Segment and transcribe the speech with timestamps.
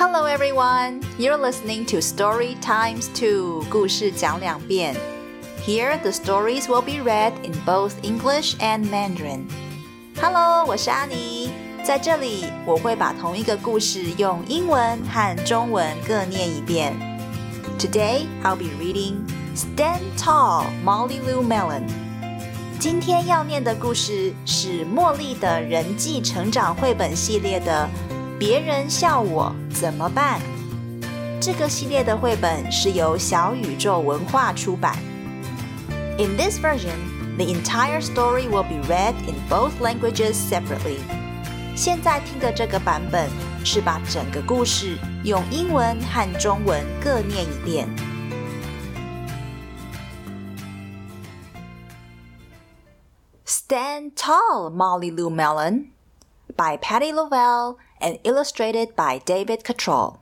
[0.00, 4.94] Hello everyone, you're listening to Story Times 2, 故事讲两遍.
[5.64, 9.46] Here the stories will be read in both English and Mandarin.
[10.20, 11.50] Hello, 我是阿妮，
[11.84, 16.94] 在这里我会把同一个故事用英文和中文各念一遍。
[17.78, 21.82] Today I'll be reading Stand Tall, Molly Lou Melon.
[22.78, 27.88] 今天要念的故事是茉莉的人际成长绘本系列的《
[28.40, 30.40] 别人笑我怎么办》。
[31.40, 34.96] 这个系列的绘本是由小宇宙文化出版。
[36.18, 36.96] In this version,
[37.36, 40.98] the entire story will be read in both languages separately.
[41.76, 43.28] 现在听的这个版本
[43.62, 47.86] 是把整个故事用英文和中文各念一遍。
[53.44, 55.90] Stand Tall, Molly Lou Melon
[56.56, 60.21] by Patty Lovell and illustrated by David Cottrell.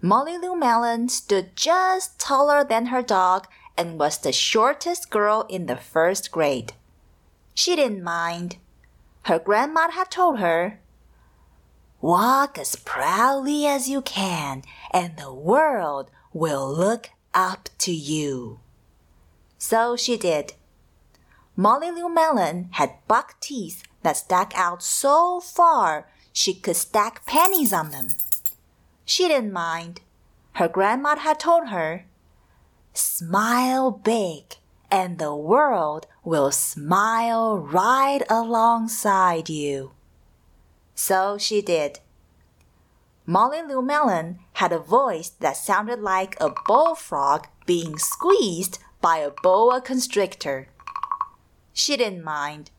[0.00, 5.66] Molly Lou Melon stood just taller than her dog and was the shortest girl in
[5.66, 6.72] the first grade.
[7.54, 8.56] She didn't mind.
[9.24, 10.80] Her grandma had told her,
[12.00, 18.58] Walk as proudly as you can, and the world will look up to you.
[19.56, 20.54] So she did.
[21.54, 27.72] Molly Lou Melon had buck teeth that stuck out so far she could stack pennies
[27.72, 28.08] on them.
[29.04, 30.00] She didn't mind.
[30.54, 32.06] Her grandma had told her,
[32.94, 34.56] Smile big,
[34.90, 39.92] and the world will smile right alongside you.
[40.94, 42.00] So she did.
[43.24, 49.30] Molly Lou Melon had a voice that sounded like a bullfrog being squeezed by a
[49.42, 50.68] boa constrictor.
[51.72, 52.70] She didn't mind.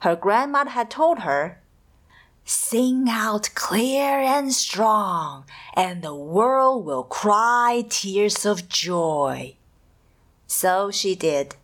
[0.00, 1.61] Her grandma had told her,
[2.44, 9.56] Sing out clear and strong, and the world will cry tears of joy.
[10.46, 11.54] So she did.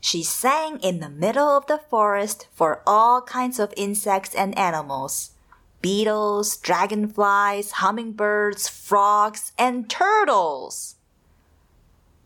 [0.00, 5.30] She sang in the middle of the forest for all kinds of insects and animals
[5.80, 10.96] beetles, dragonflies, hummingbirds, frogs, and turtles.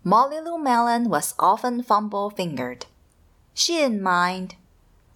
[0.04, 2.86] Molly Lou Melon was often fumble fingered.
[3.54, 4.54] She didn't mind.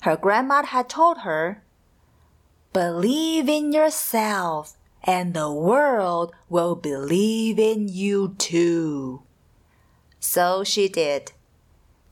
[0.03, 1.63] Her grandma had told her,
[2.73, 9.25] Believe in yourself, and the world will believe in you too.
[10.21, 11.33] So she did.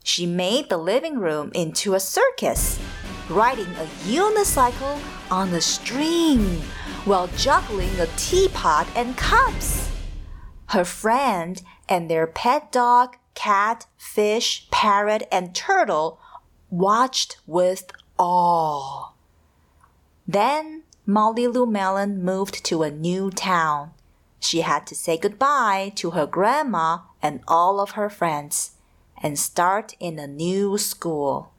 [0.03, 2.79] She made the living room into a circus,
[3.27, 5.01] riding a unicycle
[5.31, 6.61] on a string
[7.05, 9.89] while juggling a teapot and cups.
[10.67, 16.19] Her friend and their pet dog, cat, fish, parrot, and turtle
[16.69, 19.10] watched with awe.
[20.31, 23.91] Then Molly Lou Melon moved to a new town.
[24.39, 28.77] She had to say goodbye to her grandma and all of her friends
[29.21, 31.51] and start in a new school.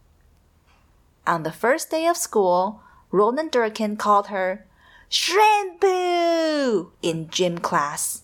[1.27, 2.81] On the first day of school,
[3.11, 4.65] Ronan Durkin called her
[5.11, 8.23] Shrimpu in gym class.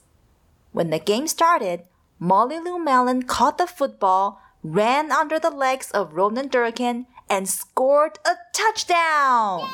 [0.72, 1.82] When the game started,
[2.18, 8.18] Molly Lou Melon caught the football, ran under the legs of Ronan Durkin, and scored
[8.24, 9.68] a touchdown!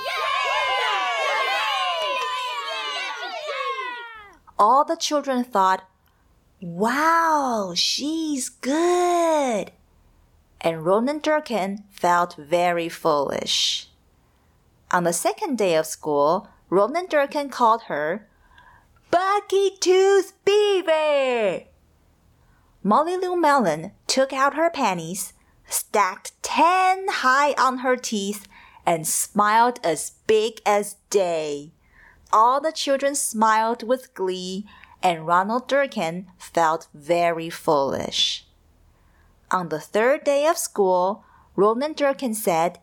[4.59, 5.89] All the children thought,
[6.61, 9.73] Wow, she's good!
[10.61, 13.89] And Ronan Durkin felt very foolish.
[14.91, 18.27] On the second day of school, Ronan Durkin called her
[19.11, 21.65] Bucky Tooth Beaver.
[22.83, 25.35] Molly Lou Melon took out her panties,
[25.69, 28.47] stacked ten high on her teeth,
[28.87, 31.74] and smiled as big as day.
[32.35, 34.67] All the children smiled with glee,
[35.01, 38.45] and Ronald Durkin felt very foolish.
[39.53, 41.25] On the third day of school,
[41.55, 42.81] Ronald Durkin said,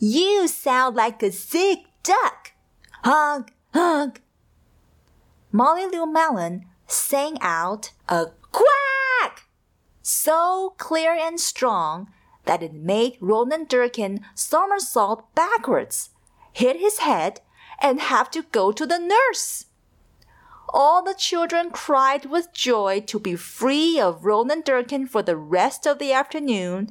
[0.00, 2.54] You sound like a sick duck.
[3.04, 4.20] Honk, honk.
[5.52, 9.44] Molly Lou Melon sang out a quack
[10.02, 12.10] so clear and strong
[12.46, 16.10] that it made Ronan Durkin somersault backwards,
[16.52, 17.42] hit his head,
[17.80, 19.66] and have to go to the nurse.
[20.68, 25.86] All the children cried with joy to be free of Ronan Durkin for the rest
[25.86, 26.88] of the afternoon,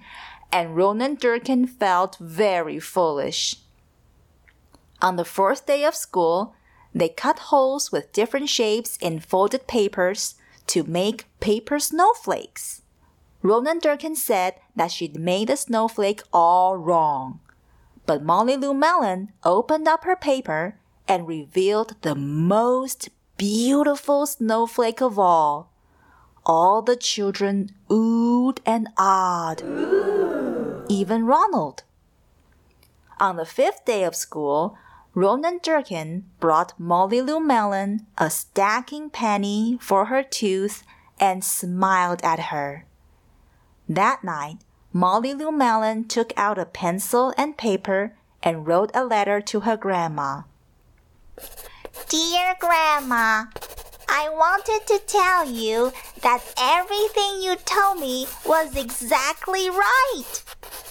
[0.51, 3.55] and Ronan Durkin felt very foolish.
[5.01, 6.53] On the fourth day of school,
[6.93, 10.35] they cut holes with different shapes in folded papers
[10.67, 12.81] to make paper snowflakes.
[13.41, 17.39] Ronan Durkin said that she'd made the snowflake all wrong.
[18.05, 20.77] But Molly Lou Melon opened up her paper
[21.07, 25.71] and revealed the most beautiful snowflake of all.
[26.45, 29.61] All the children oohed and awed,
[30.89, 31.83] even Ronald.
[33.19, 34.77] On the fifth day of school,
[35.13, 40.83] Ronan Durkin brought Molly Lou Mellon a stacking penny for her tooth
[41.19, 42.85] and smiled at her.
[43.87, 44.59] That night,
[44.93, 49.77] Molly Lou Mellon took out a pencil and paper and wrote a letter to her
[49.77, 50.41] grandma.
[52.09, 53.45] Dear Grandma,
[54.09, 60.43] I wanted to tell you that everything you told me was exactly right.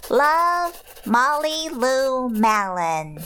[0.08, 3.19] Love, Molly Lou Mellon.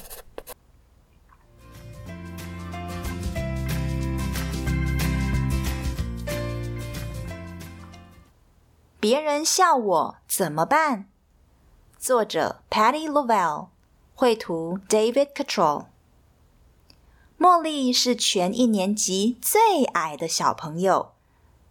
[9.04, 11.04] 别人笑我怎么办？
[11.98, 13.66] 作者 Patty Lovell，
[14.14, 15.84] 绘图 David Control。
[17.38, 21.12] 茉莉是全一年级最矮的小朋友，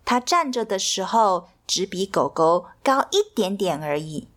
[0.05, 4.27] 她站着的时候只比狗狗高一点点而已，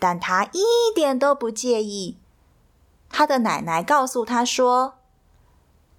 [0.00, 2.18] 但她一点都不介意。
[3.08, 4.94] 她的奶奶告诉她说：“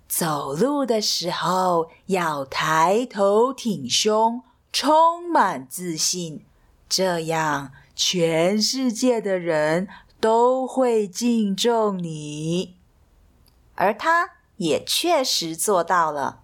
[0.10, 4.44] 走路的时候要抬头挺胸。”
[4.80, 6.46] 充满自信，
[6.88, 9.88] 这样全世界的人
[10.20, 12.78] 都会敬重你。
[13.74, 16.42] 而他也确实做到了。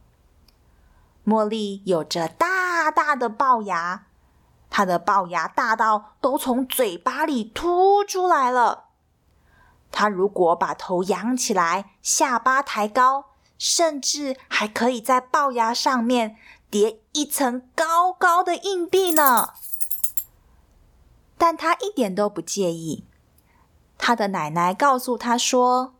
[1.23, 4.07] 茉莉有着大大的龅牙，
[4.71, 8.85] 她的龅牙大到都从嘴巴里凸出来了。
[9.91, 13.25] 她如果把头仰起来，下巴抬高，
[13.59, 16.35] 甚至还可以在龅牙上面。
[16.73, 19.53] 叠一层高高的硬币呢，
[21.37, 23.05] 但他一点都不介意。
[23.99, 25.93] 他的奶奶告诉他说：“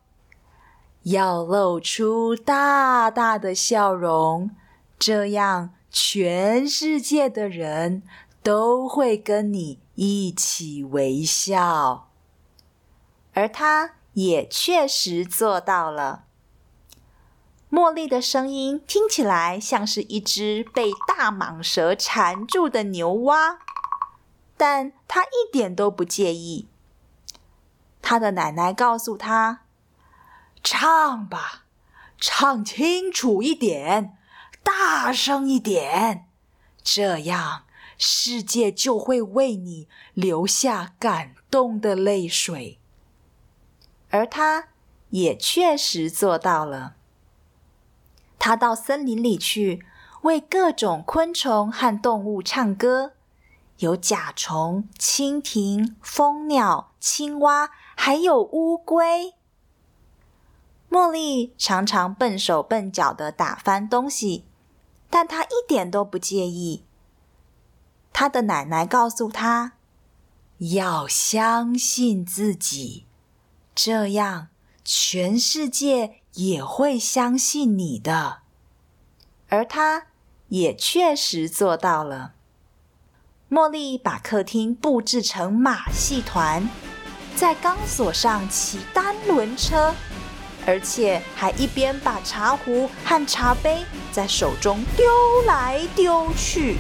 [1.04, 4.50] 要露出大大的笑容，
[4.98, 8.02] 这样全世界的人
[8.42, 12.10] 都会跟你一起微笑。”
[13.36, 16.24] 而他也确实做到了。
[17.74, 23.58] 茉莉的声音听起来像是一只被大蟒蛇缠住的牛蛙，
[24.56, 26.68] 但她一点都不介意。
[28.00, 29.62] 她的奶奶告诉她
[30.64, 31.64] ：“唱吧，
[32.20, 34.16] 唱清楚一点，
[34.62, 36.28] 大声一点，
[36.84, 37.64] 这样
[37.98, 42.78] 世界就会为你流下感动的泪水。”
[44.12, 44.68] 而她
[45.10, 46.98] 也确实做到了。
[48.46, 49.86] 他到森林里去，
[50.24, 53.14] 为各种昆虫和动物唱歌，
[53.78, 59.36] 有甲虫、蜻蜓、蜂鸟、青蛙，还有乌龟。
[60.90, 64.44] 茉莉常常笨手笨脚的打翻东西，
[65.10, 66.84] 但她一点都不介意。
[68.12, 69.76] 她的奶奶告诉她，
[70.58, 73.06] 要相信自己，
[73.74, 74.50] 这样
[74.84, 76.20] 全世界。
[76.34, 78.40] 也会相信你的，
[79.50, 80.08] 而他
[80.48, 82.34] 也确实做到了。
[83.50, 86.68] 茉莉把客厅布置成马戏团，
[87.36, 89.94] 在钢索上骑单轮车，
[90.66, 95.06] 而且还一边把茶壶和茶杯在手中丢
[95.46, 96.78] 来丢去。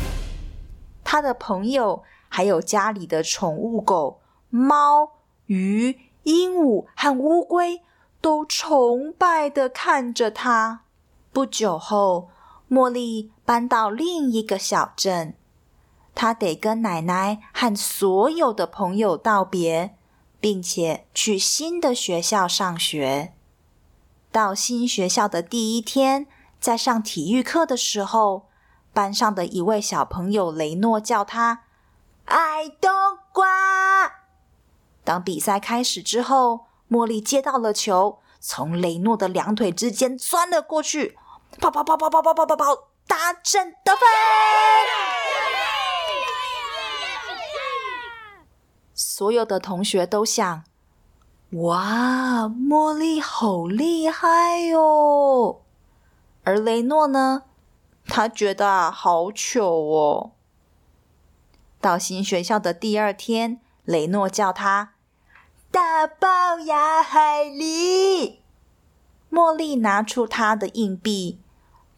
[1.03, 5.11] 他的朋友还有家里的宠物狗、猫、
[5.45, 7.83] 鱼、鹦鹉和乌龟。
[8.23, 10.85] 都崇拜的看着他。
[11.33, 12.29] 不久后，
[12.69, 15.35] 茉莉搬到另一个小镇，
[16.15, 19.97] 她得跟奶奶和所有的朋友道别，
[20.39, 23.33] 并且去新的学校上学。
[24.31, 26.25] 到新学校的第一天，
[26.61, 28.43] 在上体育课的时候，
[28.93, 31.63] 班上的一位小朋友雷诺叫他
[32.23, 32.89] “爱冬
[33.33, 34.13] 瓜”。
[35.03, 36.67] 当比赛开始之后。
[36.93, 41.17] 茉莉接到了球，从雷诺的两腿之间钻了过去，
[41.59, 42.65] 跑跑跑跑跑跑跑跑跑，
[43.07, 44.05] 达阵得分！
[48.93, 50.63] 所有的同学都想：
[51.53, 55.63] 哇，茉莉好厉害哟！
[56.43, 57.45] 而雷诺呢，
[58.05, 60.33] 他觉得啊，好糗哦。
[61.81, 64.92] 到新学校的第二天，雷诺叫他。
[65.73, 68.35] 大龅牙海狸，
[69.31, 71.39] 茉莉拿出她的硬币，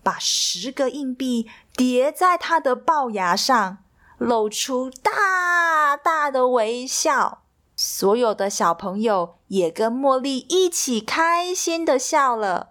[0.01, 3.79] 把十个硬币叠在她的龅牙上，
[4.17, 7.41] 露出大大的微笑。
[7.75, 12.69] 所有的小朋友也跟茉莉一起开心的笑了。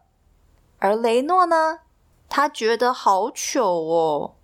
[0.79, 1.81] 而雷诺呢，
[2.31, 4.37] 他觉得好糗哦。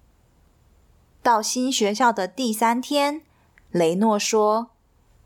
[1.23, 3.23] 到新学校的第三天，
[3.71, 4.70] 雷诺说：“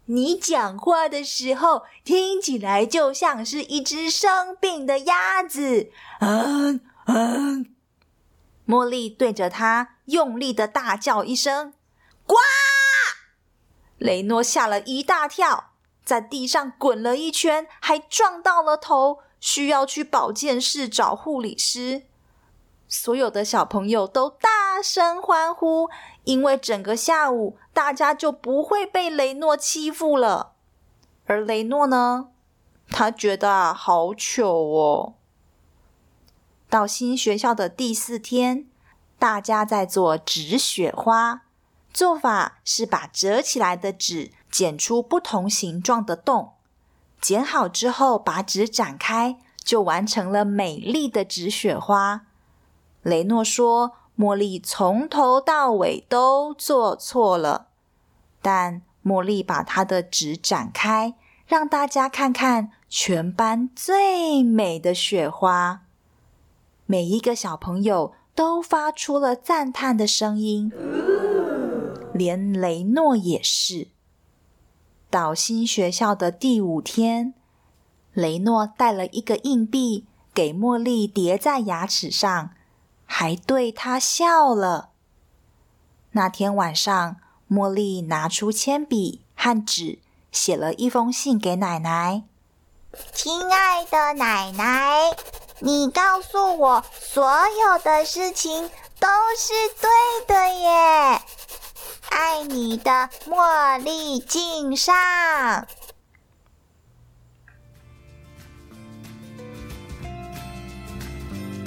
[0.07, 7.75] 你讲话的时候听起来就像是一只生病的鸭子。”嗯嗯。
[8.67, 11.75] 茉莉对着他用力的大叫一声
[12.27, 12.35] ：“呱！”
[13.99, 22.05] 雷诺吓了一大跳，在地上滚了一圈，还撞到了头，需要去保健室找护理师。
[22.89, 24.49] 所有的小朋友都大
[24.85, 25.89] 声欢呼，
[26.25, 30.53] 因为整个下午大家就不会被雷诺欺负了。
[31.25, 32.29] 而雷诺呢，
[32.91, 35.15] 他觉得啊，好糗哦。
[36.69, 38.67] 到新学校的第四天，
[39.19, 41.41] 大家在做纸雪花。
[41.93, 46.55] 做法是把折起来的纸剪出不同形状的洞，
[47.21, 52.27] 剪好之后把纸展开，就完成了美丽的纸雪花。
[53.03, 57.69] 雷诺说：“茉莉从头到尾都做错了。”
[58.41, 61.15] 但茉莉把她的纸展开，
[61.47, 65.83] 让大家看看全班最美的雪花。
[66.87, 70.71] 每一个小朋友都发出了赞叹的声音，
[72.13, 73.89] 连雷诺也是。
[75.09, 77.33] 到新学校的第五天，
[78.13, 80.05] 雷诺带了一个硬币
[80.35, 82.51] 给茉莉，叠在牙齿上，
[83.07, 84.91] 还对他笑了。
[86.13, 87.17] 那天晚上，
[87.51, 89.99] 茉莉拿出铅笔和纸，
[90.31, 92.23] 写了一封信给奶奶
[93.13, 95.17] ：“亲爱的奶奶。”
[95.61, 98.69] 你告诉我，所有的事情
[98.99, 99.09] 都
[99.39, 101.23] 是对的耶！
[102.11, 104.95] 爱你的茉莉敬上。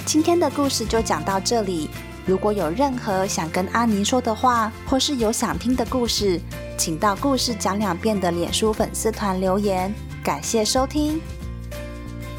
[0.08, 1.90] 今天的故事就讲到这里。
[2.24, 6.40] 如果有任何想跟阿尼说的话，或是有想听的故事，
[6.78, 9.92] 请到故事讲两遍的脸书粉丝团留言。
[10.24, 11.20] 感谢收听。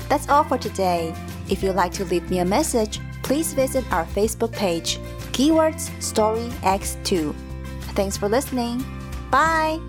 [0.10, 1.14] That's all for today.
[1.48, 4.98] If you like to leave me a message, please visit our Facebook page,
[5.32, 7.34] Keywords Story X2.
[7.94, 8.84] Thanks for listening.
[9.30, 9.88] Bye!